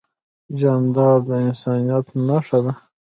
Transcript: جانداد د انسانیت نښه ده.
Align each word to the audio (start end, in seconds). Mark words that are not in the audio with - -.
جانداد 0.59 1.19
د 1.27 1.29
انسانیت 1.47 2.05
نښه 2.27 2.59
ده. 2.65 2.73